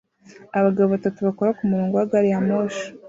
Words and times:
Abagabo 0.57 0.87
batatu 0.95 1.19
bakora 1.27 1.55
kumurongo 1.57 1.93
wa 1.95 2.09
gari 2.11 2.29
ya 2.33 2.39
moshi 2.47 2.85